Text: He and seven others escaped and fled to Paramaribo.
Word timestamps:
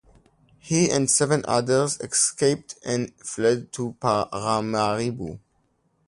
He 0.57 0.89
and 0.89 1.11
seven 1.11 1.45
others 1.47 1.99
escaped 1.99 2.73
and 2.83 3.13
fled 3.19 3.71
to 3.73 3.95
Paramaribo. 4.01 5.39